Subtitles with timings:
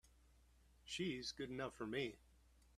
[0.83, 2.17] She's good enough for me!